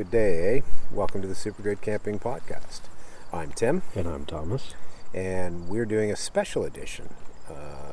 Good 0.00 0.10
day, 0.10 0.56
eh? 0.56 0.60
Welcome 0.90 1.20
to 1.20 1.28
the 1.28 1.34
Super 1.34 1.62
Good 1.62 1.82
Camping 1.82 2.18
Podcast. 2.18 2.80
I'm 3.34 3.52
Tim, 3.52 3.82
And 3.94 4.08
I'm 4.08 4.24
Thomas. 4.24 4.72
and 5.12 5.68
we're 5.68 5.84
doing 5.84 6.10
a 6.10 6.16
special 6.16 6.64
edition, 6.64 7.12
uh, 7.50 7.92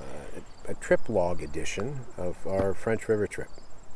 a, 0.67 0.71
a 0.71 0.73
trip 0.75 1.09
log 1.09 1.43
edition 1.43 2.05
of 2.15 2.47
our 2.47 2.73
French 2.73 3.09
River 3.09 3.28
trip. 3.28 3.49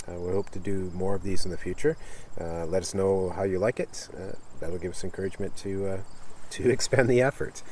Uh, 0.06 0.20
we 0.20 0.34
hope 0.34 0.50
to 0.50 0.60
do 0.60 0.92
more 0.94 1.16
of 1.16 1.24
these 1.24 1.46
in 1.46 1.52
the 1.52 1.58
future. 1.58 1.96
Uh, 2.38 2.66
let 2.66 2.82
us 2.82 2.94
know 2.94 3.30
how 3.30 3.44
you 3.44 3.60
like 3.60 3.80
it. 3.80 4.10
Uh, 4.14 4.34
that'll 4.60 4.78
give 4.78 4.92
us 4.92 5.06
encouragement 5.06 5.56
to 5.56 5.88
uh, 5.88 5.98
to 6.50 6.70
expend 6.70 7.08
the 7.08 7.22
effort. 7.22 7.64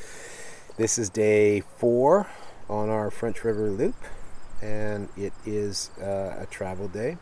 This 0.77 0.97
is 0.97 1.09
day 1.09 1.63
four 1.79 2.27
on 2.69 2.87
our 2.87 3.11
French 3.11 3.43
River 3.43 3.69
loop, 3.69 3.95
and 4.61 5.09
it 5.17 5.33
is 5.45 5.89
uh, 6.01 6.37
a 6.39 6.47
travel 6.49 6.87
day. 6.87 7.17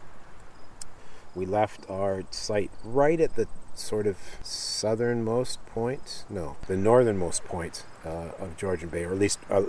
We 1.38 1.46
left 1.46 1.88
our 1.88 2.24
site 2.32 2.72
right 2.84 3.22
at 3.22 3.36
the 3.36 3.48
sort 3.76 4.08
of 4.08 4.18
southernmost 4.42 5.64
point, 5.68 6.26
no, 6.32 6.58
the 6.68 6.76
northernmost 6.76 7.46
point 7.46 7.86
uh, 8.04 8.32
of 8.40 8.58
Georgian 8.58 8.90
Bay, 8.90 9.04
or 9.04 9.12
at 9.12 9.20
least 9.20 9.38
uh, 9.52 9.62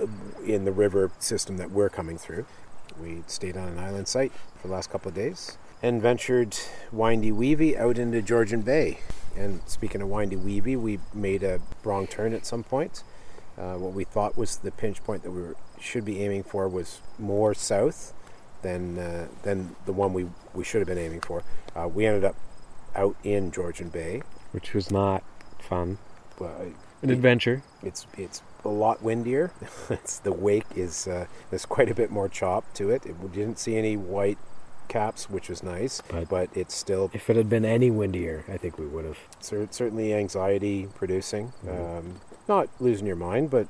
in 0.47 0.65
the 0.65 0.73
river 0.73 1.11
system 1.19 1.59
that 1.59 1.70
we're 1.70 1.91
coming 1.91 2.16
through. 2.16 2.47
We 2.98 3.23
stayed 3.27 3.59
on 3.59 3.69
an 3.69 3.78
island 3.78 4.09
site 4.09 4.33
for 4.56 4.69
the 4.69 4.73
last 4.73 4.91
couple 4.91 5.11
of 5.11 5.15
days 5.15 5.59
and 5.83 6.01
ventured 6.01 6.56
windy 6.91 7.30
weavy 7.30 7.77
out 7.77 7.98
into 7.98 8.23
Georgian 8.23 8.62
Bay. 8.62 9.00
And 9.37 9.61
speaking 9.66 10.00
of 10.00 10.09
windy 10.09 10.37
weavy, 10.37 10.75
we 10.75 11.00
made 11.12 11.42
a 11.42 11.61
wrong 11.84 12.06
turn 12.06 12.33
at 12.33 12.47
some 12.47 12.64
point. 12.64 13.05
Uh, 13.59 13.75
what 13.75 13.92
we 13.92 14.05
thought 14.05 14.39
was 14.39 14.56
the 14.56 14.70
pinch 14.70 15.05
point 15.05 15.23
that 15.23 15.33
we 15.33 15.42
were, 15.42 15.56
should 15.78 16.06
be 16.06 16.25
aiming 16.25 16.45
for 16.45 16.66
was 16.66 17.03
more 17.19 17.53
south 17.53 18.14
than 18.62 18.98
uh, 18.98 19.29
than 19.43 19.77
the 19.87 19.93
one 19.93 20.12
we, 20.12 20.27
we 20.55 20.65
should 20.65 20.80
have 20.80 20.89
been 20.89 20.98
aiming 20.98 21.21
for. 21.21 21.43
Uh, 21.77 21.89
we 21.89 22.07
ended 22.07 22.25
up 22.25 22.37
out 22.95 23.17
in 23.25 23.51
Georgian 23.51 23.89
Bay. 23.89 24.23
Which 24.53 24.75
was 24.75 24.91
not 24.91 25.23
fun. 25.61 25.98
But 26.39 26.69
An 27.03 27.11
adventure. 27.11 27.62
it's 27.83 28.06
it's 28.17 28.42
a 28.65 28.69
lot 28.69 29.03
windier. 29.03 29.53
it's 29.91 30.19
the 30.19 30.33
wake 30.33 30.67
is 30.75 31.06
uh, 31.06 31.27
there's 31.50 31.67
quite 31.67 31.91
a 31.91 31.95
bit 31.95 32.11
more 32.11 32.28
chop 32.28 32.73
to 32.75 32.91
it. 32.91 33.06
it. 33.06 33.19
We 33.20 33.28
didn't 33.28 33.59
see 33.59 33.77
any 33.77 33.97
white 33.97 34.39
caps, 34.89 35.28
which 35.28 35.48
was 35.50 35.62
nice, 35.62 36.00
But- 36.09 36.28
but 36.31 36.48
it's 36.55 36.75
still 36.75 37.11
If 37.12 37.28
it 37.28 37.37
had 37.37 37.50
been 37.50 37.65
any 37.67 37.91
windier, 37.91 38.45
I 38.48 38.56
think 38.56 38.78
we 38.78 38.87
would 38.87 39.05
have. 39.05 39.19
cer- 39.41 39.69
certainly 39.70 40.15
anxiety 40.15 40.89
producing. 40.95 41.53
Mhm. 41.65 41.98
Um, 41.98 42.15
not 42.48 42.69
losing 42.81 43.06
your 43.06 43.17
mind, 43.17 43.50
but 43.50 43.67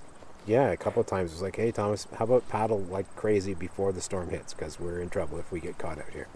yeah, 0.48 0.70
a 0.70 0.77
couple 0.77 1.00
of 1.00 1.06
times 1.06 1.30
it 1.30 1.34
was 1.34 1.42
like, 1.42 1.56
hey 1.56 1.70
Thomas, 1.70 2.06
how 2.18 2.24
about 2.24 2.48
paddle 2.48 2.80
like 2.80 3.14
crazy 3.16 3.54
before 3.54 3.92
the 3.92 4.00
storm 4.00 4.30
hits 4.30 4.55
because 4.55 4.80
we're 4.80 5.00
in 5.00 5.10
trouble 5.10 5.38
if 5.38 5.52
we 5.52 5.60
get 5.60 5.78
caught 5.78 5.98
out 5.98 6.10
here. 6.12 6.28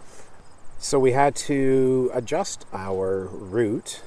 So 0.79 0.99
we 0.99 1.13
had 1.13 1.35
to 1.37 2.11
adjust 2.13 2.67
our 2.73 3.27
route. 3.27 4.03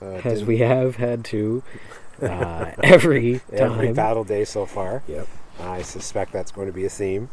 Uh, 0.00 0.04
As 0.24 0.44
we 0.44 0.58
have 0.58 0.96
had 0.96 1.24
to 1.26 1.62
uh, 2.22 2.72
every 2.82 3.40
time. 3.50 3.72
every 3.72 3.92
paddle 3.94 4.24
day 4.24 4.44
so 4.44 4.66
far. 4.66 5.02
Yep. 5.08 5.26
I 5.60 5.82
suspect 5.82 6.32
that's 6.32 6.52
going 6.52 6.68
to 6.68 6.72
be 6.72 6.84
a 6.84 6.88
theme. 6.88 7.30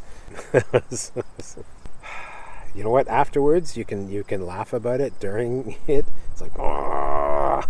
you 2.74 2.82
know 2.82 2.90
what? 2.90 3.06
Afterwards, 3.06 3.76
you 3.76 3.84
can 3.84 4.10
you 4.10 4.24
can 4.24 4.44
laugh 4.44 4.72
about 4.72 5.00
it. 5.00 5.20
During 5.20 5.76
it, 5.86 6.04
it's 6.32 6.40
like, 6.40 6.58
"Ah." 6.58 7.68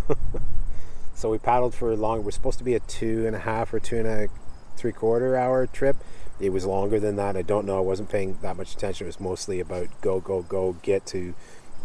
so 1.14 1.30
we 1.30 1.38
paddled 1.38 1.74
for 1.74 1.94
long. 1.94 2.24
We're 2.24 2.30
supposed 2.30 2.58
to 2.58 2.64
be 2.64 2.74
a 2.74 2.80
two 2.80 3.26
and 3.26 3.36
a 3.36 3.40
half 3.40 3.74
or 3.74 3.80
two 3.80 3.98
and 3.98 4.06
a 4.06 4.28
three 4.76 4.92
quarter 4.92 5.36
hour 5.36 5.66
trip. 5.66 5.96
It 6.38 6.50
was 6.50 6.66
longer 6.66 7.00
than 7.00 7.16
that. 7.16 7.36
I 7.36 7.42
don't 7.42 7.66
know. 7.66 7.78
I 7.78 7.80
wasn't 7.80 8.10
paying 8.10 8.38
that 8.42 8.56
much 8.56 8.74
attention. 8.74 9.06
It 9.06 9.08
was 9.08 9.20
mostly 9.20 9.60
about 9.60 9.88
go 10.00 10.20
go 10.20 10.42
go 10.42 10.76
get 10.82 11.06
to 11.06 11.34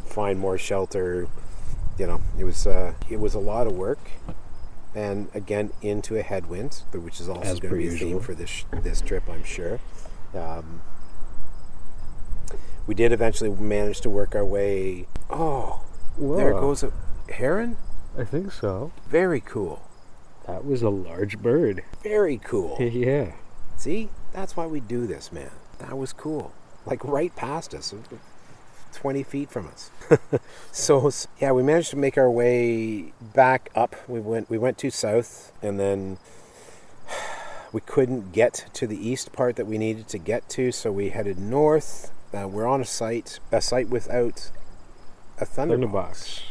find 0.05 0.39
more 0.39 0.57
shelter. 0.57 1.27
You 1.97 2.07
know, 2.07 2.21
it 2.37 2.43
was 2.43 2.67
uh, 2.67 2.93
it 3.09 3.19
was 3.19 3.33
a 3.33 3.39
lot 3.39 3.67
of 3.67 3.73
work 3.73 3.99
and 4.93 5.29
again 5.33 5.71
into 5.81 6.17
a 6.17 6.21
headwind, 6.21 6.83
which 6.93 7.19
is 7.19 7.29
also 7.29 7.57
going 7.57 7.73
to 7.73 7.77
be 7.77 7.87
a 7.87 7.91
theme 7.91 8.19
for 8.19 8.33
this 8.33 8.65
this 8.71 9.01
trip, 9.01 9.23
I'm 9.29 9.43
sure. 9.43 9.79
Um, 10.33 10.81
we 12.87 12.95
did 12.95 13.11
eventually 13.11 13.49
manage 13.49 14.01
to 14.01 14.09
work 14.09 14.35
our 14.35 14.45
way. 14.45 15.07
Oh, 15.29 15.83
there 16.17 16.51
goes 16.51 16.83
a 16.83 16.91
heron. 17.31 17.77
I 18.17 18.25
think 18.25 18.51
so. 18.51 18.91
Very 19.07 19.39
cool. 19.39 19.81
That 20.47 20.65
was 20.65 20.81
a 20.81 20.89
large 20.89 21.39
bird. 21.39 21.83
Very 22.03 22.37
cool. 22.37 22.77
yeah. 22.79 23.33
See, 23.77 24.09
that's 24.33 24.55
why 24.55 24.65
we 24.67 24.79
do 24.79 25.07
this, 25.07 25.31
man. 25.31 25.51
That 25.79 25.97
was 25.97 26.13
cool. 26.13 26.53
Like 26.85 27.03
right 27.03 27.35
past 27.35 27.73
us, 27.73 27.93
20 28.93 29.23
feet 29.23 29.49
from 29.49 29.67
us. 29.67 29.91
so 30.71 31.11
yeah, 31.39 31.51
we 31.51 31.63
managed 31.63 31.91
to 31.91 31.97
make 31.97 32.17
our 32.17 32.29
way 32.29 33.13
back 33.21 33.69
up. 33.75 33.95
We 34.07 34.19
went 34.19 34.49
we 34.49 34.57
went 34.57 34.77
to 34.79 34.89
south, 34.89 35.51
and 35.61 35.79
then 35.79 36.17
we 37.71 37.81
couldn't 37.81 38.31
get 38.31 38.65
to 38.73 38.87
the 38.87 38.97
east 38.97 39.31
part 39.31 39.55
that 39.55 39.67
we 39.67 39.77
needed 39.77 40.07
to 40.09 40.17
get 40.17 40.49
to, 40.49 40.71
so 40.71 40.91
we 40.91 41.09
headed 41.09 41.39
north. 41.39 42.11
Uh, 42.33 42.47
we're 42.47 42.67
on 42.67 42.81
a 42.81 42.85
site 42.85 43.39
a 43.51 43.61
site 43.61 43.89
without 43.89 44.51
a 45.39 45.45
thunderbox. 45.45 45.91
Thunderbox. 45.91 46.41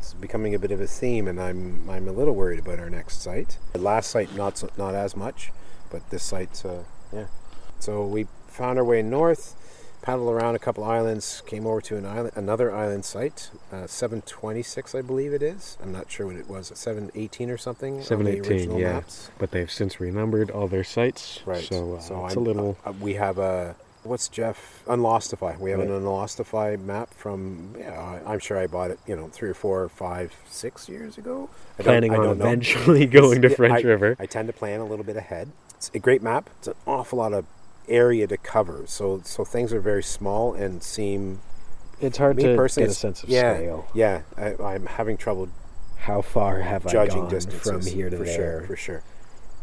It's 0.00 0.14
becoming 0.14 0.54
a 0.54 0.58
bit 0.58 0.70
of 0.70 0.80
a 0.80 0.86
theme, 0.86 1.28
and 1.28 1.38
I'm 1.38 1.88
I'm 1.88 2.08
a 2.08 2.12
little 2.12 2.34
worried 2.34 2.58
about 2.58 2.78
our 2.78 2.88
next 2.88 3.20
site. 3.20 3.58
The 3.74 3.80
last 3.80 4.10
site 4.10 4.34
not 4.34 4.56
so, 4.56 4.70
not 4.78 4.94
as 4.94 5.14
much, 5.14 5.52
but 5.90 6.08
this 6.08 6.22
site, 6.22 6.64
uh, 6.64 6.84
yeah. 7.12 7.26
So 7.80 8.06
we 8.06 8.26
found 8.48 8.78
our 8.78 8.84
way 8.84 9.02
north, 9.02 9.54
paddled 10.00 10.32
around 10.32 10.54
a 10.54 10.58
couple 10.58 10.84
islands, 10.84 11.42
came 11.46 11.66
over 11.66 11.82
to 11.82 11.98
an 11.98 12.06
island, 12.06 12.32
another 12.34 12.74
island 12.74 13.04
site, 13.04 13.50
uh, 13.70 13.86
726, 13.86 14.94
I 14.94 15.02
believe 15.02 15.34
it 15.34 15.42
is. 15.42 15.76
I'm 15.82 15.92
not 15.92 16.10
sure 16.10 16.26
what 16.26 16.36
it 16.36 16.48
was, 16.48 16.72
718 16.74 17.50
or 17.50 17.58
something. 17.58 18.02
718, 18.02 18.78
yeah. 18.78 18.94
maps. 18.94 19.30
But 19.38 19.50
they've 19.50 19.70
since 19.70 20.00
renumbered 20.00 20.50
all 20.50 20.66
their 20.66 20.84
sites. 20.84 21.40
Right. 21.44 21.62
So, 21.62 21.92
uh, 21.92 21.96
it's 21.96 22.10
I'm- 22.10 22.38
a 22.38 22.40
little. 22.40 22.78
Uh, 22.86 22.92
we 23.00 23.14
have 23.14 23.36
a 23.38 23.76
what's 24.02 24.28
Jeff 24.28 24.82
Unlostify. 24.86 25.58
We 25.58 25.70
have 25.70 25.80
Right. 25.80 25.88
an 25.88 26.00
Unlostify 26.02 26.80
map 26.82 27.12
from. 27.14 27.74
Yeah, 27.78 28.20
I'm 28.26 28.38
sure 28.38 28.58
I 28.58 28.66
bought 28.66 28.90
it. 28.90 28.98
You 29.06 29.16
know, 29.16 29.28
three 29.28 29.48
or 29.50 29.54
four, 29.54 29.82
or 29.82 29.88
five, 29.88 30.32
six 30.48 30.88
years 30.88 31.18
ago. 31.18 31.48
I 31.78 31.82
planning 31.82 32.12
on 32.12 32.22
don't 32.24 32.38
know. 32.38 32.44
eventually 32.46 33.06
going 33.20 33.42
to 33.42 33.48
French 33.50 33.84
I- 33.84 33.88
River. 33.88 34.16
I 34.18 34.26
tend 34.26 34.48
to 34.48 34.52
plan 34.52 34.80
a 34.80 34.84
little 34.84 35.04
bit 35.04 35.16
ahead. 35.16 35.50
It's 35.74 35.90
a 35.94 35.98
great 35.98 36.22
map. 36.22 36.50
It's 36.58 36.68
an 36.68 36.74
awful 36.86 37.18
lot 37.18 37.32
of 37.32 37.46
area 37.88 38.26
to 38.26 38.36
cover. 38.36 38.82
So 38.86 39.20
so 39.24 39.44
things 39.44 39.72
are 39.72 39.80
very 39.80 40.02
small 40.02 40.54
and 40.54 40.82
seem. 40.82 41.40
It's 42.00 42.16
hard 42.18 42.36
to 42.38 42.42
get 42.42 42.58
a 42.58 42.68
sense 42.94 43.22
of 43.22 43.28
yeah, 43.28 43.54
scale. 43.56 43.88
Yeah, 43.94 44.22
I, 44.36 44.54
I'm 44.62 44.86
having 44.86 45.16
trouble 45.18 45.48
How 45.98 46.22
far 46.22 46.60
have 46.60 46.86
I 46.86 46.90
judging 46.92 47.22
gone 47.22 47.30
distances 47.30 47.70
from 47.70 47.82
here 47.82 48.08
to 48.08 48.16
for 48.16 48.24
there? 48.24 48.34
sure. 48.36 48.66
For 48.66 48.76
sure. 48.76 49.02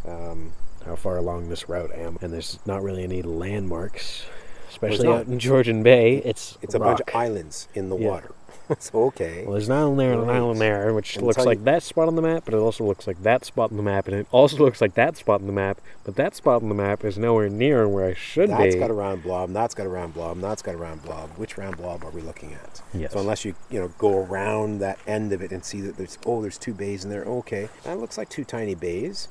Um, 0.05 0.51
how 0.85 0.95
far 0.95 1.17
along 1.17 1.49
this 1.49 1.67
route 1.67 1.91
am. 1.93 2.17
And 2.21 2.31
there's 2.31 2.59
not 2.65 2.81
really 2.81 3.03
any 3.03 3.21
landmarks, 3.21 4.25
especially 4.69 5.07
not. 5.07 5.19
out 5.21 5.27
in 5.27 5.37
Georgian 5.39 5.83
Bay. 5.83 6.17
It's 6.23 6.57
it's 6.61 6.75
a 6.75 6.79
bunch 6.79 7.01
of 7.01 7.09
islands 7.13 7.67
in 7.73 7.89
the 7.89 7.97
Yeah. 7.97 8.07
water. 8.09 8.31
so 8.79 9.03
okay. 9.05 9.43
Well, 9.43 9.53
there's 9.53 9.67
an 9.67 9.75
island 9.75 9.99
there 9.99 10.13
and 10.13 10.23
an 10.23 10.29
island 10.29 10.61
there, 10.61 10.93
which 10.93 11.17
And 11.17 11.25
looks 11.25 11.45
like 11.45 11.59
you- 11.59 11.63
that 11.65 11.83
spot 11.83 12.07
on 12.07 12.15
the 12.15 12.21
map, 12.21 12.43
but 12.45 12.53
it 12.53 12.57
also 12.57 12.85
looks 12.85 13.05
like 13.07 13.21
that 13.23 13.43
spot 13.43 13.71
on 13.71 13.77
the 13.77 13.83
map, 13.83 14.07
and 14.07 14.15
it 14.15 14.27
also 14.31 14.57
looks 14.57 14.79
like 14.79 14.93
that 14.93 15.17
spot 15.17 15.41
on 15.41 15.47
the 15.47 15.53
map, 15.53 15.79
but 16.05 16.15
that 16.15 16.35
spot 16.35 16.61
on 16.61 16.69
the 16.69 16.75
map 16.75 17.03
is 17.03 17.17
nowhere 17.17 17.49
near 17.49 17.87
where 17.87 18.05
I 18.05 18.13
should 18.13 18.49
That's 18.49 18.57
be. 18.61 18.69
That's 18.71 18.75
got 18.79 18.89
a 18.89 18.93
round 18.93 19.23
blob, 19.23 19.51
that's 19.51 19.73
got 19.73 19.85
a 19.85 19.89
round 19.89 20.13
blob, 20.13 20.39
that's 20.39 20.61
got 20.61 20.75
a 20.75 20.77
round 20.77 21.03
blob. 21.03 21.31
Which 21.37 21.57
round 21.57 21.75
blob 21.77 22.03
are 22.05 22.11
we 22.11 22.21
looking 22.21 22.53
at? 22.53 22.81
Yes. 22.93 23.11
So 23.13 23.19
unless 23.19 23.43
you 23.45 23.55
you 23.69 23.79
know 23.79 23.89
go 23.97 24.17
around 24.23 24.79
that 24.79 24.99
end 25.07 25.33
of 25.33 25.41
it 25.41 25.51
and 25.51 25.63
see 25.65 25.81
that 25.81 25.97
there's 25.97 26.17
oh 26.25 26.41
there's 26.41 26.57
two 26.57 26.73
bays 26.73 27.03
in 27.03 27.09
there. 27.09 27.23
Okay, 27.25 27.67
that 27.83 27.99
looks 27.99 28.17
like 28.17 28.29
two 28.29 28.43
tiny 28.45 28.75
bays, 28.75 29.27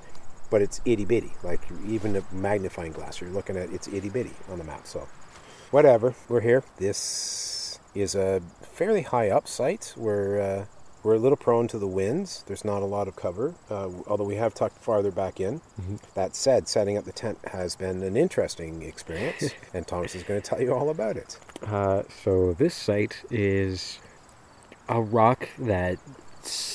but 0.50 0.62
it's 0.62 0.80
itty 0.84 1.04
bitty. 1.04 1.32
Like 1.42 1.60
even 1.86 2.16
a 2.16 2.22
magnifying 2.32 2.92
glass, 2.92 3.20
you're 3.20 3.30
looking 3.30 3.56
at 3.56 3.70
it's 3.70 3.88
itty 3.88 4.08
bitty 4.08 4.32
on 4.50 4.58
the 4.58 4.64
map. 4.64 4.86
So 4.86 5.06
whatever, 5.70 6.14
we're 6.28 6.40
here. 6.40 6.64
This 6.78 7.78
is 7.94 8.14
a 8.14 8.42
fairly 8.62 9.02
high 9.02 9.30
up 9.30 9.48
site. 9.48 9.94
We're 9.96 10.40
uh, 10.40 10.64
we're 11.02 11.14
a 11.14 11.18
little 11.18 11.36
prone 11.36 11.68
to 11.68 11.78
the 11.78 11.86
winds. 11.86 12.42
There's 12.47 12.65
not 12.65 12.82
a 12.82 12.84
lot 12.84 13.06
of 13.06 13.15
cover, 13.15 13.54
uh, 13.71 13.91
although 14.09 14.24
we 14.24 14.34
have 14.36 14.54
tucked 14.54 14.78
farther 14.82 15.12
back 15.12 15.38
in. 15.38 15.60
Mhm. 15.80 16.00
That 16.15 16.34
said, 16.34 16.66
setting 16.66 16.98
up 16.98 17.04
the 17.04 17.12
tent 17.12 17.38
has 17.53 17.76
been 17.76 18.03
an 18.03 18.16
interesting 18.16 18.82
experience, 18.82 19.50
and 19.74 19.86
Thomas 19.86 20.16
is 20.16 20.24
going 20.24 20.41
to 20.42 20.48
tell 20.48 20.60
you 20.60 20.74
all 20.74 20.91
about 20.91 21.16
it. 21.16 21.38
Uh, 21.65 22.03
so 22.24 22.54
this 22.54 22.74
site 22.74 23.22
is 23.30 24.00
a 24.88 25.00
rock 25.00 25.48
that 25.59 25.98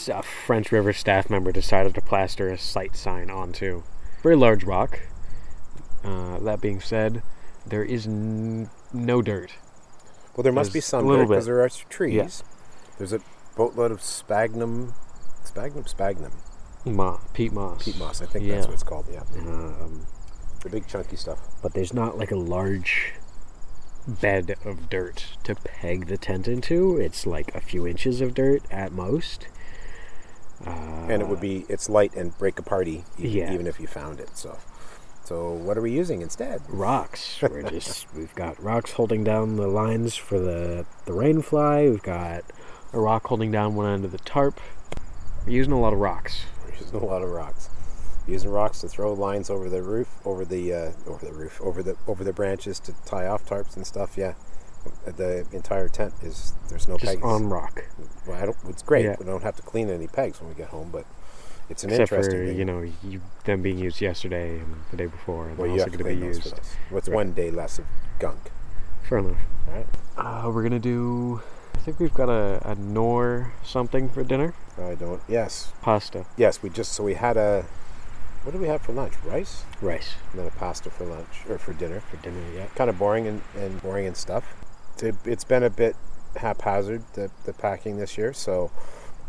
a 0.09 0.21
French 0.23 0.71
River 0.71 0.93
staff 0.93 1.29
member 1.29 1.51
decided 1.51 1.93
to 1.95 2.01
plaster 2.01 2.49
a 2.49 2.57
site 2.57 2.95
sign 2.95 3.29
onto. 3.29 3.83
Very 4.23 4.35
large 4.35 4.63
rock. 4.63 4.99
Uh, 6.03 6.39
that 6.39 6.61
being 6.61 6.79
said, 6.81 7.21
there 7.65 7.83
is 7.83 8.07
n- 8.07 8.69
no 8.93 9.21
dirt. 9.21 9.53
Well, 10.35 10.43
there 10.43 10.53
must 10.53 10.73
be 10.73 10.79
some 10.81 11.07
dirt 11.07 11.27
because 11.27 11.45
there 11.45 11.61
are 11.61 11.69
trees. 11.69 12.43
There's 12.97 13.13
a 13.13 13.19
boatload 13.55 13.91
of 13.91 14.01
sphagnum, 14.01 14.93
sphagnum, 15.43 15.85
sphagnum, 15.85 16.31
Ma, 16.85 17.17
peat 17.33 17.51
moss. 17.53 17.83
peat 17.83 17.97
moss. 17.99 18.21
I 18.21 18.25
think 18.25 18.45
Yeah. 18.45 18.55
that's 18.55 18.67
what 18.67 18.73
it's 18.73 18.83
called. 18.83 19.05
Yeah, 19.11 19.23
Um, 19.37 20.05
the 20.61 20.69
big 20.69 20.87
chunky 20.87 21.15
stuff. 21.15 21.39
but 21.61 21.73
there's 21.73 21.93
not 21.93 22.17
like 22.17 22.31
a 22.31 22.35
large 22.37 23.13
bed 24.07 24.55
of 24.65 24.89
dirt 24.89 25.37
to 25.43 25.53
peg 25.55 26.07
the 26.07 26.17
tent 26.17 26.47
into. 26.47 26.97
It's 26.97 27.27
like 27.27 27.53
a 27.53 27.61
few 27.61 27.85
inches 27.85 28.21
of 28.21 28.33
dirt 28.33 28.63
at 28.71 28.91
most. 28.91 29.47
And 31.11 31.21
it 31.21 31.27
would 31.27 31.41
be 31.41 31.65
it's 31.69 31.89
light 31.89 32.13
and 32.15 32.37
break 32.37 32.55
aparty 32.55 33.03
even, 33.17 33.31
Yeah. 33.31 33.53
even 33.53 33.67
if 33.67 33.79
you 33.79 33.87
found 33.87 34.19
it. 34.19 34.37
So, 34.37 34.57
so 35.23 35.51
what 35.51 35.77
are 35.77 35.81
we 35.81 35.91
using 35.91 36.21
instead? 36.21 36.61
rocks. 36.69 37.39
We're 37.41 37.63
just 37.69 38.13
we've 38.15 38.33
got 38.35 38.61
rocks 38.61 38.93
holding 38.93 39.23
down 39.23 39.55
the 39.57 39.67
lines 39.67 40.15
for 40.15 40.39
the 40.39 40.85
the 41.05 41.13
rain 41.13 41.41
fly. 41.41 41.89
We've 41.89 42.01
got 42.03 42.43
a 42.93 42.99
rock 42.99 43.27
holding 43.27 43.51
down 43.51 43.75
one 43.75 43.91
end 43.93 44.05
of 44.05 44.11
the 44.11 44.17
tarp. 44.19 44.59
We're 45.45 45.53
using 45.53 45.73
a 45.73 45.79
lot 45.79 45.93
of 45.93 45.99
rocks. 45.99 46.43
We're 46.65 46.75
using 46.75 46.99
a 47.01 47.05
lot 47.05 47.21
of 47.23 47.29
rocks. 47.29 47.69
Using 48.27 48.51
rocks 48.51 48.81
to 48.81 48.87
throw 48.87 49.13
lines 49.13 49.49
over 49.49 49.67
the 49.69 49.81
roof, 49.81 50.07
over 50.25 50.45
the 50.45 50.73
uh, 50.73 50.91
over 51.07 51.25
the 51.25 51.33
roof, 51.33 51.59
over 51.61 51.81
the 51.81 51.95
over 52.07 52.23
the 52.23 52.31
branches 52.33 52.79
to 52.81 52.93
tie 53.05 53.25
off 53.27 53.45
tarps 53.45 53.75
and 53.75 53.85
stuff. 53.85 54.15
Yeah, 54.17 54.33
the 55.05 55.45
entire 55.51 55.87
tent 55.87 56.13
is 56.21 56.53
there's 56.69 56.87
no 56.87 56.97
Just 56.97 57.13
pegs. 57.13 57.23
on 57.23 57.49
rock. 57.49 57.83
Well, 58.27 58.41
I 58.41 58.45
don't, 58.45 58.57
it's 58.67 58.81
great. 58.83 59.05
Yeah. 59.05 59.15
We 59.19 59.25
don't 59.25 59.43
have 59.43 59.55
to 59.57 59.61
clean 59.61 59.89
any 59.89 60.07
pegs 60.07 60.39
when 60.39 60.49
we 60.49 60.55
get 60.55 60.69
home, 60.69 60.89
but 60.91 61.05
it's 61.69 61.83
an 61.83 61.89
Except 61.91 62.09
for 62.09 62.15
interesting 62.15 62.47
thing. 62.47 62.57
you 62.57 62.65
know 62.65 62.81
you, 63.03 63.21
them 63.45 63.61
being 63.61 63.77
used 63.77 64.01
yesterday 64.01 64.59
and 64.59 64.75
the 64.91 64.97
day 64.97 65.05
before, 65.07 65.47
and 65.49 65.57
well, 65.57 65.67
they're 65.67 65.85
also 65.85 65.97
going 65.97 66.15
to 66.15 66.21
be 66.21 66.25
used. 66.25 66.43
for. 66.49 66.61
What's 66.89 67.07
Right. 67.07 67.15
one 67.15 67.33
day 67.33 67.49
less 67.51 67.79
of 67.79 67.85
gunk? 68.19 68.51
Fair 69.07 69.19
enough. 69.19 69.37
All 69.67 69.73
right. 69.75 69.87
Uh, 70.17 70.51
we're 70.51 70.63
gonna 70.63 70.79
do. 70.79 71.41
I 71.75 71.79
think 71.79 71.99
we've 71.99 72.13
got 72.13 72.29
a, 72.29 72.61
a 72.69 72.75
nor 72.75 73.53
something 73.63 74.09
for 74.09 74.23
dinner. 74.23 74.53
I 74.77 74.95
don't. 74.95 75.21
Yes, 75.27 75.71
Pasta, 75.81 76.25
yes. 76.37 76.61
We 76.61 76.69
just 76.69 76.91
so 76.93 77.03
we 77.03 77.13
had 77.15 77.37
a. 77.37 77.65
What 78.43 78.51
do 78.53 78.57
we 78.57 78.67
have 78.67 78.81
for 78.81 78.91
lunch? 78.91 79.13
Rice, 79.23 79.65
rice 79.81 80.15
and 80.31 80.39
then 80.39 80.47
a 80.47 80.51
pasta 80.51 80.89
for 80.89 81.05
lunch 81.05 81.27
or 81.47 81.57
for 81.59 81.73
dinner. 81.73 81.99
for 82.01 82.17
dinner. 82.17 82.41
Yeah. 82.55 82.65
kind 82.75 82.89
of 82.89 82.97
boring 82.97 83.27
and, 83.27 83.41
and 83.55 83.81
boring 83.83 84.07
and 84.07 84.17
stuff. 84.17 84.55
It, 85.01 85.15
it's 85.25 85.43
been 85.43 85.63
a 85.63 85.69
bit 85.69 85.95
haphazard 86.35 87.03
the, 87.13 87.31
the 87.45 87.53
packing 87.53 87.97
this 87.97 88.17
year. 88.17 88.33
So 88.33 88.71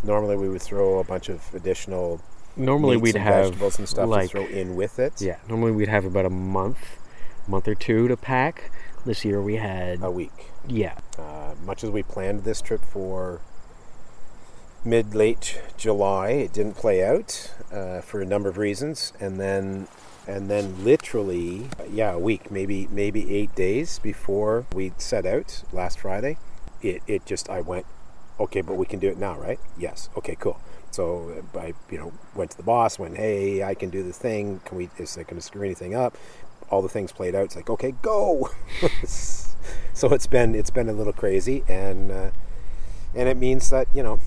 normally 0.03 0.37
we 0.37 0.49
would 0.49 0.63
throw 0.63 0.99
a 0.99 1.05
bunch 1.05 1.29
of 1.29 1.53
additional 1.55 2.21
Normally 2.57 2.99
we'd 2.99 3.17
have 3.17 3.45
vegetables 3.47 3.79
and 3.79 3.89
stuff 3.89 4.09
like 4.09 4.31
to 4.31 4.45
throw 4.45 4.47
in 4.47 4.77
with 4.77 4.99
it. 4.99 5.21
yeah. 5.23 5.39
Normally 5.49 5.73
we'd 5.73 5.89
have 5.89 6.05
about 6.05 6.27
a 6.27 6.31
month, 6.31 6.99
month 7.49 7.67
or 7.67 7.75
two 7.75 8.09
to 8.09 8.17
pack. 8.17 8.71
This 9.07 9.25
year 9.25 9.41
we 9.43 9.57
had 9.57 10.03
a 10.03 10.11
week. 10.11 10.51
yeah 10.69 10.99
Uh, 11.19 11.55
much 11.65 11.83
as 11.83 11.91
we 11.91 12.03
planned 12.03 12.45
this 12.45 12.61
trip 12.61 12.85
for 12.85 13.41
mid 14.85 15.15
late 15.15 15.61
July, 15.77 16.31
it 16.31 16.53
didn't 16.53 16.75
play 16.77 17.05
out 17.05 17.53
uh, 17.73 18.01
for 18.01 18.21
a 18.21 18.27
number 18.27 18.49
of 18.49 18.59
reasons, 18.59 19.13
and 19.19 19.41
then 19.41 19.89
and 20.27 20.51
then 20.51 20.85
literally 20.85 21.69
yeah 21.91 22.13
a 22.13 22.19
week 22.19 22.51
maybe 22.51 22.89
maybe 22.91 23.35
eight 23.35 23.55
days 23.55 23.99
before 23.99 24.67
we 24.73 24.93
set 24.99 25.27
out 25.27 25.63
last 25.73 25.99
Friday, 25.99 26.37
it 26.81 27.03
it 27.07 27.27
just 27.27 27.49
I 27.51 27.61
went 27.61 27.87
okay, 28.41 28.61
but 28.61 28.75
we 28.75 28.87
can 28.87 28.99
do 28.99 29.09
it 29.09 29.19
now, 29.19 29.39
right? 29.39 29.59
Yes. 29.79 30.09
Okay, 30.17 30.37
cool. 30.39 30.61
So 30.91 31.43
I 31.55 31.75
you 31.91 31.99
know 31.99 32.13
went 32.35 32.51
to 32.53 32.57
the 32.57 32.63
boss, 32.63 32.99
went 32.99 33.17
hey 33.17 33.63
I 33.63 33.75
can 33.75 33.91
do 33.91 34.03
this 34.03 34.19
thing. 34.19 34.61
Can 34.65 34.77
we? 34.77 34.91
Is 34.99 35.17
it 35.17 35.27
going 35.27 35.37
to 35.37 35.43
screw 35.43 35.63
anything 35.63 35.95
up? 35.95 36.17
All 36.71 36.83
the 36.83 36.89
things 36.89 37.13
played 37.13 37.35
out. 37.35 37.45
It's 37.45 37.57
like 37.57 37.71
okay, 37.71 37.95
go. 38.03 38.51
so 39.05 40.09
it's 40.13 40.27
been 40.27 40.55
it's 40.55 40.71
been 40.71 40.89
a 40.89 40.93
little 40.93 41.13
crazy, 41.13 41.65
and 41.69 42.11
uh, 42.11 42.31
and 43.15 43.29
it 43.29 43.37
means 43.37 43.71
that 43.71 43.89
you 43.95 44.03
know 44.03 44.21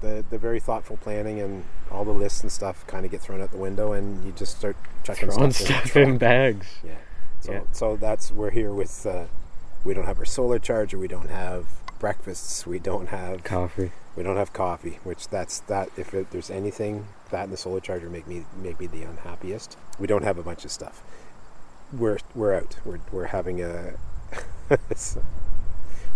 the 0.00 0.24
the 0.30 0.38
very 0.38 0.60
thoughtful 0.60 0.96
planning 0.98 1.40
and 1.40 1.64
all 1.90 2.04
the 2.04 2.12
lists 2.12 2.42
and 2.42 2.50
stuff 2.52 2.86
kind 2.86 3.04
of 3.04 3.10
get 3.10 3.20
thrown 3.20 3.40
out 3.40 3.50
the 3.50 3.56
window, 3.58 3.92
and 3.92 4.24
you 4.24 4.32
just 4.32 4.56
start 4.56 4.76
chucking 5.04 5.30
throwing 5.30 5.50
stuff, 5.52 5.68
in 5.70 5.74
stuff 5.76 5.92
truck. 5.92 6.08
in 6.08 6.18
bags. 6.18 6.66
Yeah. 6.84 6.96
So 7.40 7.52
Yeah. 7.52 7.60
so 7.72 7.96
that's 7.96 8.30
we're 8.32 8.50
here 8.50 8.72
with. 8.72 9.06
Uh, 9.06 9.24
we 9.84 9.94
don't 9.94 10.06
have 10.06 10.18
our 10.18 10.24
solar 10.24 10.58
charger. 10.58 10.98
We 10.98 11.08
don't 11.08 11.30
have 11.30 11.66
breakfasts. 12.00 12.66
We 12.66 12.78
don't 12.78 13.08
have 13.08 13.44
Coffee. 13.44 13.92
we 14.16 14.22
don't 14.24 14.36
have 14.36 14.52
coffee. 14.52 14.98
Which 15.04 15.28
that's 15.28 15.60
that. 15.60 15.88
If 15.96 16.12
it, 16.14 16.30
there's 16.32 16.50
anything 16.50 17.06
that 17.30 17.44
and 17.44 17.52
the 17.52 17.56
solar 17.56 17.80
charger 17.80 18.08
make 18.10 18.26
me 18.26 18.44
make 18.60 18.80
me 18.80 18.86
the 18.88 19.02
unhappiest. 19.02 19.76
We 19.98 20.06
don't 20.06 20.24
have 20.24 20.36
a 20.38 20.42
bunch 20.42 20.64
of 20.64 20.70
stuff. 20.72 21.02
We're 21.92 22.18
we're 22.34 22.54
out. 22.54 22.76
We're 22.84 22.98
we're 23.12 23.26
having 23.26 23.62
a 23.62 23.94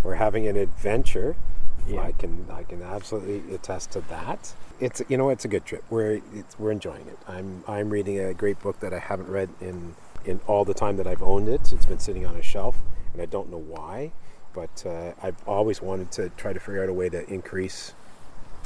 we're 0.03 0.15
having 0.17 0.47
an 0.47 0.57
adventure. 0.57 1.37
Yeah. 1.87 2.03
I 2.03 2.13
can 2.13 2.47
I 2.51 2.63
can 2.63 2.83
absolutely 2.83 3.55
attest 3.55 3.93
to 3.93 4.01
that. 4.03 4.55
It's 4.81 5.03
you 5.09 5.17
know 5.17 5.31
it's 5.31 5.45
a 5.45 5.49
good 5.49 5.65
trip. 5.65 5.85
We're 5.91 6.21
we're 6.59 6.71
enjoying 6.71 7.07
it. 7.09 7.19
I'm 7.27 7.65
I'm 7.67 7.91
reading 7.91 8.19
a 8.21 8.35
great 8.35 8.61
book 8.61 8.81
that 8.81 8.95
I 8.95 8.99
haven't 8.99 9.29
read 9.29 9.49
in 9.61 9.95
in 10.25 10.41
all 10.47 10.65
the 10.65 10.75
time 10.75 10.97
that 10.97 11.07
I've 11.07 11.23
owned 11.23 11.49
it. 11.49 11.73
It's 11.73 11.87
been 11.87 11.99
sitting 11.99 12.27
on 12.27 12.37
a 12.37 12.43
shelf, 12.43 12.77
and 13.13 13.21
I 13.21 13.27
don't 13.27 13.51
know 13.51 13.59
why. 13.59 14.13
But 14.55 14.85
uh, 14.87 15.13
I've 15.23 15.37
always 15.49 15.81
wanted 15.81 16.13
to 16.13 16.29
try 16.31 16.53
to 16.53 16.61
figure 16.61 16.83
out 16.83 16.89
a 16.89 16.93
way 16.93 17.09
to 17.09 17.29
increase. 17.33 17.95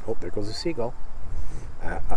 Oh, 0.07 0.17
there 0.21 0.31
goes 0.31 0.49
a 0.49 0.53
seagull. 0.53 0.95
Uh, 1.83 2.01
I, 2.11 2.17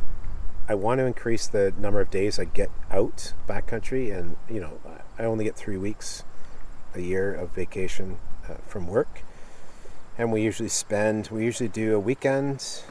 I 0.68 0.75
want 0.75 1.00
to 1.00 1.06
increase 1.06 1.47
the 1.47 1.74
number 1.77 2.01
of 2.01 2.12
days 2.12 2.39
I 2.39 2.45
get 2.45 2.69
out 2.91 3.33
backcountry, 3.47 4.15
and 4.15 4.38
you 4.50 4.59
know 4.59 4.80
I 5.18 5.24
only 5.24 5.45
get 5.45 5.56
three 5.56 5.77
weeks 5.77 6.24
a 6.94 7.01
year 7.01 7.33
of 7.33 7.51
vacation 7.51 8.18
uh, 8.50 8.56
from 8.68 8.88
work 8.88 9.24
and 10.19 10.33
we 10.33 10.42
usually 10.42 10.69
spend 10.69 11.30
we 11.31 11.45
usually 11.45 11.69
do 11.69 11.95
a 11.95 12.00
weekend 12.00 12.83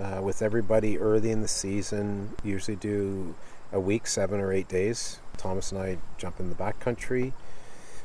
uh, 0.00 0.20
with 0.22 0.40
everybody 0.40 0.96
early 0.96 1.32
in 1.32 1.42
the 1.42 1.48
season 1.48 2.30
usually 2.44 2.76
do 2.76 3.34
a 3.72 3.80
week 3.80 4.06
seven 4.06 4.40
or 4.40 4.52
eight 4.52 4.68
days. 4.68 5.18
Thomas 5.36 5.72
and 5.72 5.80
i 5.80 5.98
jump 6.16 6.38
in 6.40 6.48
the 6.48 6.54
backcountry. 6.54 7.32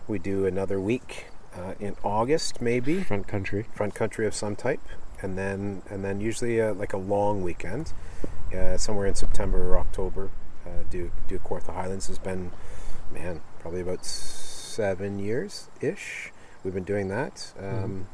We 0.07 0.19
do 0.19 0.45
another 0.45 0.79
week 0.81 1.27
uh, 1.55 1.75
in 1.79 1.95
august 2.03 2.59
maybe. 2.59 3.03
Front 3.03 3.27
country. 3.27 3.67
front 3.73 3.93
country 3.93 4.25
of 4.25 4.33
some 4.33 4.55
type. 4.55 4.81
And 5.21 5.37
then 5.37 5.83
and 5.87 6.03
then 6.03 6.19
usually 6.19 6.59
uh, 6.59 6.73
like 6.73 6.91
a 6.91 6.97
long 6.97 7.43
weekend 7.43 7.93
uh, 8.53 8.77
somewhere 8.77 9.05
in 9.05 9.13
september 9.13 9.61
or 9.61 9.77
october. 9.77 10.31
Uh, 10.65 10.81
do 10.89 11.11
do 11.27 11.37
Kawartha 11.37 11.71
highlands 11.71 12.07
has 12.07 12.17
been 12.17 12.51
man 13.13 13.41
probably 13.59 13.81
about 13.81 14.03
seven 14.03 15.19
years 15.19 15.69
ish 15.81 16.31
we've 16.63 16.73
been 16.73 16.83
doing 16.83 17.09
that. 17.09 17.53
Um, 17.59 18.07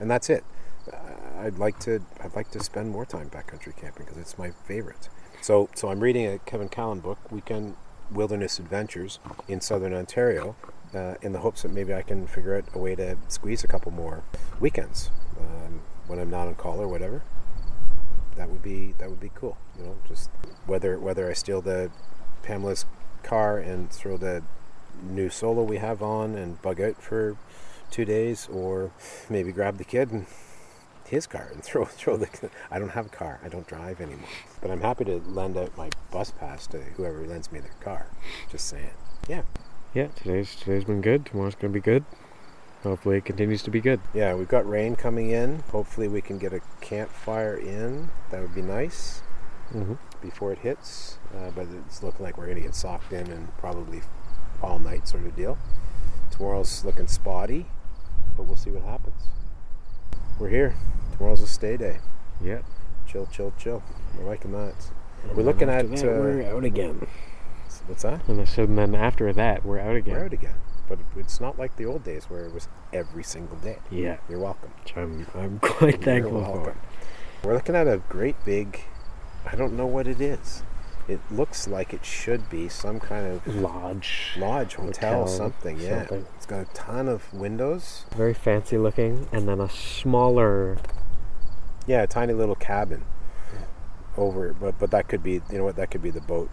and 0.00 0.10
that's 0.10 0.30
it 0.30 0.44
uh, 0.92 1.40
i'd 1.40 1.58
like 1.58 1.78
to 1.78 2.00
i'd 2.22 2.34
like 2.34 2.50
to 2.50 2.62
spend 2.62 2.90
more 2.90 3.04
time 3.06 3.28
backcountry 3.30 3.76
camping 3.76 4.04
because 4.04 4.18
it's 4.18 4.38
my 4.38 4.50
favorite 4.50 5.08
so 5.40 5.68
so 5.74 5.88
i'm 5.88 6.00
reading 6.00 6.26
a 6.26 6.38
kevin 6.40 6.68
callan 6.68 7.00
book 7.00 7.18
weekend 7.30 7.76
wilderness 8.10 8.58
adventures 8.58 9.18
in 9.48 9.60
southern 9.60 9.92
ontario 9.92 10.56
uh, 10.94 11.14
in 11.22 11.32
the 11.32 11.40
hopes 11.40 11.62
that 11.62 11.72
maybe 11.72 11.94
I 11.94 12.02
can 12.02 12.26
figure 12.26 12.56
out 12.56 12.64
a 12.74 12.78
way 12.78 12.94
to 12.94 13.16
squeeze 13.28 13.64
a 13.64 13.66
couple 13.66 13.92
more 13.92 14.22
weekends 14.60 15.10
um, 15.40 15.80
when 16.06 16.18
I'm 16.18 16.30
not 16.30 16.48
on 16.48 16.54
call 16.54 16.80
or 16.80 16.88
whatever. 16.88 17.22
That 18.36 18.48
would 18.48 18.62
be 18.62 18.94
that 18.98 19.10
would 19.10 19.20
be 19.20 19.30
cool. 19.34 19.58
You 19.78 19.84
know, 19.84 19.96
just 20.06 20.30
whether 20.66 20.98
whether 20.98 21.28
I 21.28 21.32
steal 21.32 21.60
the 21.60 21.90
Pamela's 22.42 22.86
car 23.22 23.58
and 23.58 23.90
throw 23.90 24.16
the 24.16 24.42
new 25.02 25.28
solo 25.28 25.62
we 25.62 25.78
have 25.78 26.02
on 26.02 26.34
and 26.34 26.60
bug 26.62 26.80
out 26.80 27.02
for 27.02 27.36
two 27.90 28.04
days, 28.04 28.48
or 28.52 28.90
maybe 29.28 29.52
grab 29.52 29.78
the 29.78 29.84
kid 29.84 30.10
and 30.10 30.26
his 31.06 31.26
car 31.26 31.48
and 31.52 31.62
throw 31.64 31.84
throw 31.84 32.16
the. 32.16 32.28
I 32.70 32.78
don't 32.78 32.90
have 32.90 33.06
a 33.06 33.10
car. 33.10 33.40
I 33.44 33.48
don't 33.48 33.66
drive 33.66 34.00
anymore. 34.00 34.28
But 34.60 34.70
I'm 34.70 34.80
happy 34.80 35.04
to 35.06 35.16
lend 35.26 35.56
out 35.56 35.76
my 35.76 35.90
bus 36.10 36.30
pass 36.30 36.66
to 36.68 36.78
whoever 36.78 37.26
lends 37.26 37.50
me 37.52 37.60
their 37.60 37.74
car. 37.80 38.06
Just 38.50 38.66
saying. 38.68 38.90
Yeah. 39.28 39.42
Yeah, 39.94 40.08
today's 40.16 40.54
today's 40.54 40.84
been 40.84 41.00
good. 41.00 41.24
Tomorrow's 41.26 41.54
gonna 41.54 41.72
be 41.72 41.80
good. 41.80 42.04
Hopefully, 42.84 43.16
it 43.18 43.24
continues 43.24 43.62
to 43.64 43.70
be 43.72 43.80
good. 43.80 44.00
Yeah, 44.14 44.34
we've 44.34 44.46
got 44.46 44.68
rain 44.68 44.94
coming 44.94 45.30
in. 45.30 45.60
Hopefully, 45.72 46.06
we 46.06 46.20
can 46.20 46.38
get 46.38 46.52
a 46.52 46.60
campfire 46.80 47.56
in. 47.56 48.10
That 48.30 48.40
would 48.42 48.54
be 48.54 48.62
nice 48.62 49.22
Mm-hmm. 49.74 49.94
before 50.22 50.52
it 50.52 50.60
hits. 50.60 51.18
Uh, 51.36 51.50
but 51.50 51.66
it's 51.86 52.02
looking 52.02 52.24
like 52.24 52.38
we're 52.38 52.46
going 52.46 52.56
to 52.56 52.62
get 52.62 52.74
socked 52.74 53.12
in 53.12 53.26
and 53.26 53.54
probably 53.58 54.00
all 54.62 54.78
night 54.78 55.06
sort 55.06 55.24
of 55.26 55.36
deal. 55.36 55.58
Tomorrow's 56.30 56.84
looking 56.86 57.06
spotty, 57.06 57.66
but 58.38 58.44
we'll 58.46 58.56
see 58.56 58.70
what 58.70 58.82
happens. 58.84 59.24
We're 60.38 60.48
here. 60.48 60.74
Tomorrow's 61.12 61.42
a 61.42 61.46
stay 61.46 61.76
day. 61.76 61.98
Yeah. 62.42 62.60
Chill, 63.06 63.26
chill, 63.26 63.52
chill. 63.58 63.82
We're 64.16 64.24
liking 64.28 64.52
that. 64.52 64.74
We're 65.34 65.42
looking 65.42 65.68
at. 65.68 65.90
that, 65.90 65.98
Uh, 66.04 66.06
we're 66.20 66.56
out 66.56 66.64
again. 66.64 67.06
what's 67.86 68.02
that? 68.04 68.26
And 68.28 68.40
I 68.40 68.44
said, 68.44 68.68
and 68.68 68.78
then 68.78 68.94
after 68.94 69.32
that, 69.32 69.64
we're 69.66 69.80
out 69.80 69.96
again. 69.96 70.14
We're 70.14 70.24
out 70.26 70.32
again. 70.32 70.54
But 70.88 71.00
it's 71.16 71.40
not 71.40 71.58
like 71.58 71.76
the 71.76 71.84
old 71.84 72.04
days 72.04 72.30
where 72.30 72.46
it 72.46 72.54
was 72.54 72.68
every 72.92 73.24
single 73.24 73.56
day. 73.58 73.78
Yeah, 73.90 74.18
You're 74.28 74.38
welcome. 74.38 74.70
I'm 74.96 75.26
I'm 75.34 75.58
quite 75.58 75.94
You're 75.94 76.02
thankful 76.02 76.44
for. 76.44 76.52
welcome. 76.52 76.78
We're 77.42 77.54
looking 77.54 77.74
at 77.74 77.86
a 77.88 77.98
great 78.08 78.42
big. 78.44 78.80
I 79.44 79.54
don't 79.56 79.76
know 79.76 79.86
what 79.86 80.06
it 80.06 80.20
is. 80.20 80.62
It 81.08 81.20
looks 81.30 81.66
like 81.66 81.94
it 81.94 82.04
should 82.04 82.50
be 82.50 82.68
some 82.68 83.00
kind 83.00 83.26
of 83.26 83.46
Lodge, 83.56 84.32
lodge, 84.36 84.74
hotel, 84.74 85.20
Hotel, 85.24 85.26
something. 85.26 85.80
Yeah, 85.80 86.00
something. 86.00 86.26
it's 86.36 86.44
got 86.46 86.60
a 86.60 86.72
ton 86.74 87.08
of 87.08 87.32
windows. 87.32 88.04
very 88.14 88.34
fancy 88.34 88.76
looking, 88.76 89.26
and 89.32 89.48
then 89.48 89.58
a 89.60 89.70
smaller. 89.70 90.76
Yeah, 91.86 92.02
a 92.02 92.06
tiny 92.06 92.34
little 92.34 92.54
cabin 92.54 93.04
over. 94.18 94.52
But 94.52 94.78
but 94.78 94.90
that 94.90 95.08
could 95.08 95.22
be. 95.22 95.40
You 95.50 95.58
know 95.58 95.64
what? 95.64 95.76
That 95.76 95.90
could 95.90 96.02
be 96.02 96.10
the 96.10 96.20
boat 96.20 96.50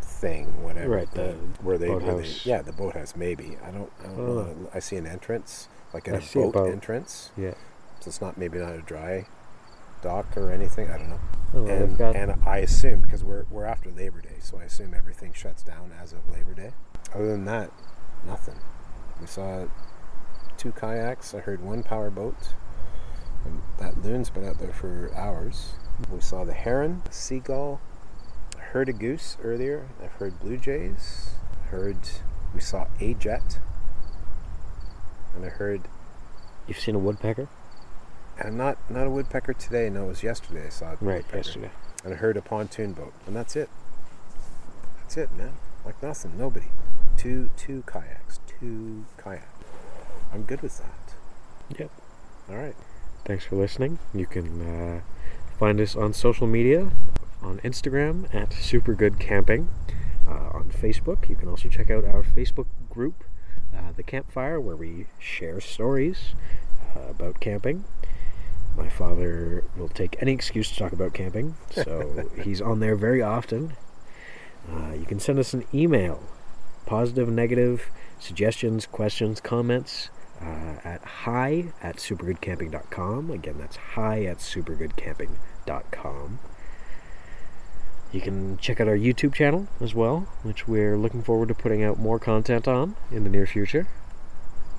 thing, 0.00 0.62
whatever. 0.64 0.88
Right, 0.96 1.10
the 1.12 1.32
where 1.62 1.78
they, 1.78 1.88
where 1.88 2.16
they 2.22 2.28
yeah, 2.42 2.60
the 2.62 2.72
boathouse 2.72 3.14
maybe. 3.16 3.56
I 3.64 3.70
don't, 3.70 3.90
I 4.00 4.06
don't 4.08 4.18
Oh. 4.18 4.32
know. 4.42 4.70
I 4.74 4.80
see 4.80 4.96
an 4.96 5.06
entrance, 5.06 5.68
like 5.94 6.08
I 6.08 6.12
a 6.16 6.20
see 6.20 6.40
a 6.40 6.42
boat, 6.44 6.54
boat. 6.54 6.72
entrance. 6.72 7.30
Yeah. 7.36 7.54
So 8.00 8.08
it's 8.08 8.20
not 8.20 8.36
maybe 8.36 8.58
not 8.58 8.72
a 8.74 8.82
dry 8.82 9.26
dock 10.02 10.36
or 10.36 10.50
anything. 10.50 10.90
I 10.90 10.98
don't 10.98 11.10
know. 11.10 11.20
Oh, 11.54 11.66
and, 11.66 12.00
and 12.00 12.34
I 12.46 12.58
assume 12.58 13.00
because 13.00 13.22
we're 13.22 13.44
we're 13.50 13.66
after 13.66 13.90
Labor 13.90 14.20
Day, 14.20 14.36
so 14.40 14.58
I 14.58 14.64
assume 14.64 14.94
everything 14.94 15.32
shuts 15.32 15.62
down 15.62 15.92
as 16.00 16.12
of 16.12 16.28
Labor 16.30 16.54
Day. 16.54 16.72
Other 17.14 17.28
than 17.28 17.44
that, 17.44 17.70
nothing. 18.26 18.56
We 19.20 19.26
saw 19.26 19.66
two 20.56 20.72
kayaks. 20.72 21.34
I 21.34 21.40
heard 21.40 21.62
one 21.62 21.82
power 21.82 22.10
boat. 22.10 22.54
And 23.44 23.62
that 23.78 24.02
loon's 24.04 24.30
been 24.30 24.46
out 24.46 24.58
there 24.58 24.72
for 24.72 25.10
hours. 25.16 25.72
We 26.10 26.20
saw 26.20 26.44
the 26.44 26.52
heron, 26.52 27.02
the 27.04 27.12
seagull. 27.12 27.80
I 28.56 28.62
heard 28.62 28.88
a 28.88 28.92
goose 28.92 29.36
earlier. 29.42 29.88
I've 30.02 30.12
heard 30.12 30.38
blue 30.40 30.56
jays. 30.56 31.30
I 31.64 31.68
heard 31.68 31.96
we 32.54 32.60
saw 32.60 32.86
a 33.00 33.14
jet. 33.14 33.58
And 35.34 35.44
I 35.44 35.48
heard 35.48 35.82
you've 36.66 36.78
seen 36.78 36.94
a 36.94 36.98
woodpecker, 36.98 37.48
and 38.38 38.56
not 38.56 38.78
not 38.90 39.06
a 39.06 39.10
woodpecker 39.10 39.52
today. 39.52 39.88
No, 39.90 40.04
it 40.04 40.08
was 40.08 40.22
yesterday. 40.22 40.66
I 40.66 40.70
saw 40.70 40.86
a 40.86 40.88
right? 41.00 41.16
woodpecker. 41.16 41.36
Yesterday. 41.36 41.70
and 42.04 42.14
I 42.14 42.16
heard 42.16 42.36
a 42.36 42.42
pontoon 42.42 42.92
boat, 42.92 43.12
and 43.26 43.36
that's 43.36 43.56
it. 43.56 43.68
That's 45.00 45.16
it, 45.16 45.32
man. 45.36 45.52
Like 45.84 46.02
nothing, 46.02 46.38
nobody. 46.38 46.66
Two 47.16 47.50
two 47.56 47.82
kayaks, 47.86 48.40
two 48.46 49.04
kayaks. 49.22 49.46
I'm 50.32 50.42
good 50.42 50.62
with 50.62 50.78
that. 50.78 51.78
Yep. 51.78 51.90
All 52.48 52.56
right. 52.56 52.76
Thanks 53.24 53.44
for 53.44 53.56
listening. 53.56 53.98
You 54.14 54.26
can 54.26 54.62
uh, 54.62 55.00
find 55.58 55.80
us 55.80 55.94
on 55.94 56.12
social 56.12 56.46
media 56.46 56.90
on 57.42 57.58
Instagram 57.58 58.32
at 58.34 58.50
supergoodcamping. 58.50 59.66
Uh, 60.26 60.30
on 60.54 60.70
Facebook, 60.70 61.28
you 61.28 61.34
can 61.34 61.48
also 61.48 61.68
check 61.68 61.90
out 61.90 62.04
our 62.04 62.22
Facebook 62.22 62.66
group, 62.88 63.24
uh, 63.76 63.92
The 63.94 64.02
Campfire, 64.02 64.60
where 64.60 64.76
we 64.76 65.06
share 65.18 65.60
stories 65.60 66.34
uh, 66.96 67.10
about 67.10 67.40
camping. 67.40 67.84
My 68.76 68.88
father 68.88 69.64
will 69.76 69.88
take 69.88 70.16
any 70.20 70.32
excuse 70.32 70.70
to 70.70 70.76
talk 70.76 70.92
about 70.92 71.12
camping, 71.12 71.56
so 71.70 72.28
he's 72.42 72.60
on 72.60 72.80
there 72.80 72.96
very 72.96 73.22
often. 73.22 73.76
Uh, 74.70 74.92
you 74.92 75.04
can 75.04 75.20
send 75.20 75.38
us 75.38 75.54
an 75.54 75.64
email, 75.74 76.22
positive, 76.86 77.28
negative, 77.28 77.90
suggestions, 78.18 78.86
questions, 78.86 79.40
comments 79.40 80.10
uh, 80.40 80.76
at 80.84 81.04
hi 81.04 81.72
at 81.82 81.96
supergoodcamping.com. 81.96 83.30
Again, 83.30 83.58
that's 83.58 83.76
hi 83.76 84.24
at 84.24 84.38
supergoodcamping.com. 84.38 86.38
You 88.12 88.20
can 88.20 88.58
check 88.58 88.80
out 88.80 88.88
our 88.88 88.96
YouTube 88.96 89.34
channel 89.34 89.68
as 89.80 89.94
well, 89.94 90.28
which 90.42 90.68
we're 90.68 90.98
looking 90.98 91.22
forward 91.22 91.48
to 91.48 91.54
putting 91.54 91.82
out 91.82 91.98
more 91.98 92.18
content 92.18 92.68
on 92.68 92.94
in 93.10 93.24
the 93.24 93.30
near 93.30 93.46
future. 93.46 93.88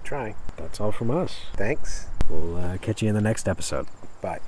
Trying. 0.04 0.36
That's 0.58 0.80
all 0.80 0.92
from 0.92 1.12
us. 1.12 1.42
Thanks. 1.54 2.08
We'll 2.30 2.58
uh, 2.58 2.78
catch 2.78 3.02
you 3.02 3.10
in 3.10 3.16
the 3.16 3.22
next 3.22 3.48
episode. 3.48 3.88
Bye. 4.22 4.42